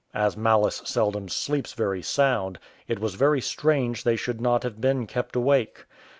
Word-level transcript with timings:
As 0.15 0.35
malice 0.35 0.81
seldom 0.83 1.29
sleeps 1.29 1.73
very 1.73 2.01
sound, 2.01 2.57
it 2.87 2.97
was 2.97 3.13
very 3.13 3.39
strange 3.39 4.03
they 4.03 4.15
should 4.15 4.41
not 4.41 4.63
have 4.63 4.81
been 4.81 5.05
kept 5.05 5.35
awake. 5.35 5.85